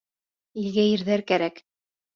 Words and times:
Илгә 0.63 0.87
ирҙәр 0.95 1.27
кәрәк. 1.33 1.65